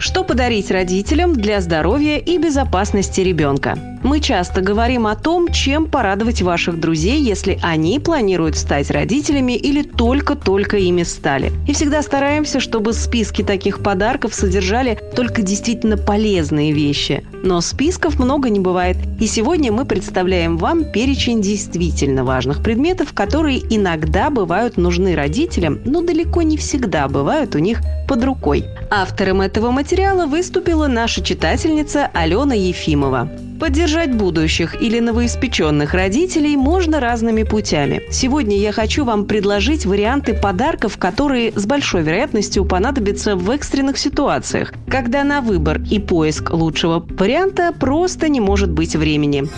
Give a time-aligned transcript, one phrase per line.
[0.00, 3.78] Что подарить родителям для здоровья и безопасности ребенка?
[4.02, 9.82] Мы часто говорим о том, чем порадовать ваших друзей, если они планируют стать родителями или
[9.82, 11.52] только-только ими стали.
[11.68, 17.22] И всегда стараемся, чтобы списки таких подарков содержали только действительно полезные вещи.
[17.42, 18.96] Но списков много не бывает.
[19.20, 26.00] И сегодня мы представляем вам перечень действительно важных предметов, которые иногда бывают нужны родителям, но
[26.00, 28.64] далеко не всегда бывают у них под рукой.
[28.90, 29.89] Автором этого материала
[30.30, 33.28] выступила наша читательница Алена Ефимова.
[33.58, 38.02] Поддержать будущих или новоиспеченных родителей можно разными путями.
[38.08, 44.72] Сегодня я хочу вам предложить варианты подарков, которые с большой вероятностью понадобятся в экстренных ситуациях,
[44.88, 49.48] когда на выбор и поиск лучшего варианта просто не может быть времени.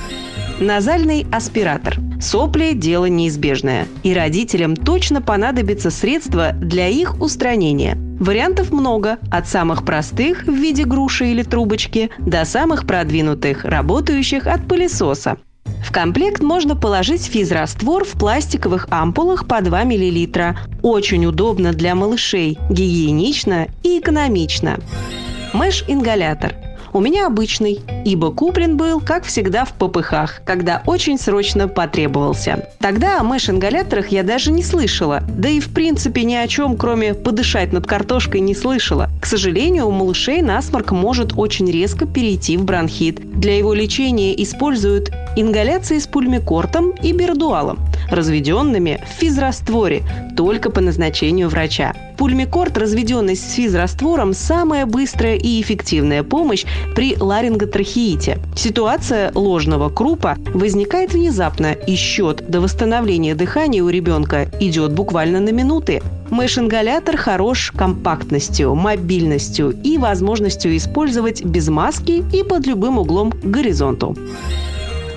[0.61, 1.99] Назальный аспиратор.
[2.23, 9.85] Сопли– дело неизбежное, и родителям точно понадобится средства для их устранения– Вариантов много, от самых
[9.85, 15.39] простых в виде груши или трубочки до самых продвинутых, работающих от пылесоса.
[15.85, 20.55] В комплект можно положить физраствор в пластиковых ампулах по 2 мл.
[20.83, 24.79] Очень удобно для малышей, гигиенично и экономично.
[25.53, 26.55] Мэш-ингалятор–
[26.93, 32.69] у меня обычный, ибо куплен был, как всегда, в попыхах, когда очень срочно потребовался.
[32.79, 37.15] Тогда о мэш-ингаляторах я даже не слышала, да и в принципе ни о чем, кроме
[37.15, 39.09] подышать над картошкой, не слышала.
[39.21, 43.21] К сожалению, у малышей насморк может очень резко перейти в бронхит.
[43.41, 47.79] Для его лечения используют ингаляции с пульмикортом и бердуалом,
[48.13, 50.03] разведенными в физрастворе,
[50.37, 51.95] только по назначению врача.
[52.17, 58.39] Пульмикорт, разведенный с физраствором, самая быстрая и эффективная помощь при ларинготрахеите.
[58.57, 65.51] Ситуация ложного крупа возникает внезапно, и счет до восстановления дыхания у ребенка идет буквально на
[65.51, 66.03] минуты.
[66.31, 74.17] Мэш-ингалятор хорош компактностью, мобильностью и возможностью использовать без маски и под любым углом к горизонту.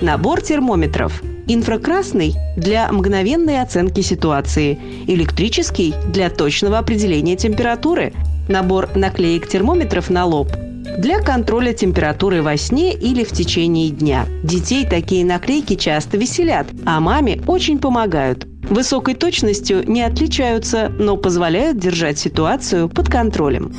[0.02, 8.12] Набор термометров– Инфракрасный– для мгновенной оценки ситуации, электрический– для точного определения температуры,
[8.48, 10.48] набор наклеек термометров на лоб
[10.98, 14.24] для контроля температуры во сне или в течение дня.
[14.42, 18.46] Детей такие наклейки часто веселят, а маме очень помогают.
[18.70, 23.74] Высокой точностью не отличаются, но позволяют держать ситуацию под контролем.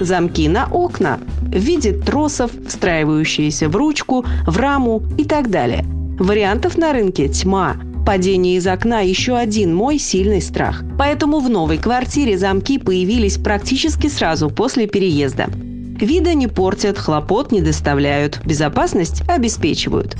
[0.00, 5.84] Замки на окна в виде тросов, встраивающиеся в ручку, в раму и так далее–
[6.22, 7.76] Вариантов на рынке тьма.
[8.06, 10.84] Падение из окна– еще один мой сильный страх.
[10.96, 15.48] Поэтому в новой квартире замки появились практически сразу после переезда.
[15.50, 20.16] Вида не портят, хлопот не доставляют, безопасность обеспечивают.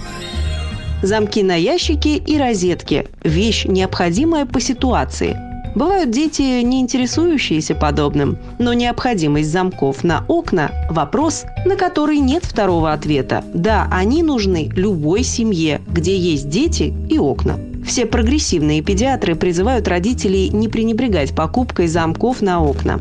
[1.02, 5.36] Замки на ящики и розетки– вещь, необходимая по ситуации–
[5.74, 12.92] Бывают дети, не интересующиеся подобным, но необходимость замков на окна– вопрос, на который нет второго
[12.92, 13.42] ответа.
[13.54, 17.58] Да, они нужны любой семье, где есть дети и окна.
[17.86, 23.00] Все прогрессивные педиатры призывают родителей не пренебрегать покупкой замков на окна.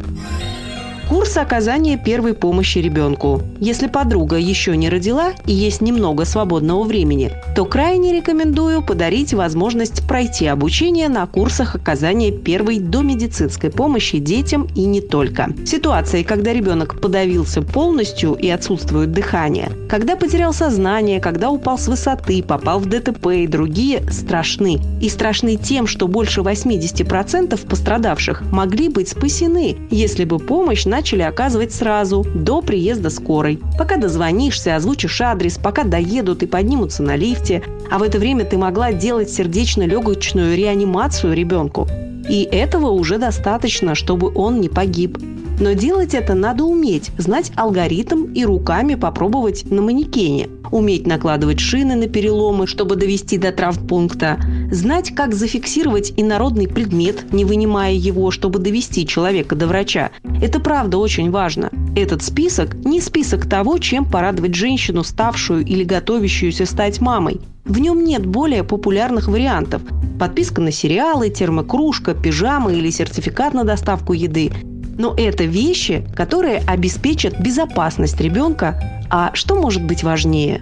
[1.12, 3.42] Курс оказания первой помощи ребенку.
[3.60, 10.08] Если подруга еще не родила и есть немного свободного времени, то крайне рекомендую подарить возможность
[10.08, 15.50] пройти обучение на курсах оказания первой домедицинской помощи детям и не только.
[15.66, 22.42] Ситуации, когда ребенок подавился полностью и отсутствует дыхание, когда потерял сознание, когда упал с высоты,
[22.42, 24.80] попал в ДТП и другие, страшны.
[25.02, 31.24] И страшны тем, что больше 80% пострадавших могли быть спасены, если бы помощь на начали
[31.24, 33.60] оказывать сразу, до приезда скорой.
[33.76, 37.64] Пока дозвонишься, озвучишь адрес, пока доедут и поднимутся на лифте.
[37.90, 41.88] А в это время ты могла делать сердечно-легочную реанимацию ребенку.
[42.30, 45.18] И этого уже достаточно, чтобы он не погиб.
[45.60, 50.50] Но делать это надо уметь, знать алгоритм и руками попробовать на манекене.
[50.70, 54.40] Уметь накладывать шины на переломы, чтобы довести до травмпункта,
[54.72, 60.12] знать, как зафиксировать инородный предмет, не вынимая его, чтобы довести человека до врача.
[60.42, 61.70] Это правда очень важно.
[61.96, 67.42] Этот список не список того, чем порадовать женщину, ставшую или готовящуюся стать мамой.
[67.66, 69.82] В нем нет более популярных вариантов.
[70.20, 74.52] Подписка на сериалы, термокружка, пижама или сертификат на доставку еды.
[74.98, 79.04] Но это вещи, которые обеспечат безопасность ребенка.
[79.10, 80.62] А что может быть важнее?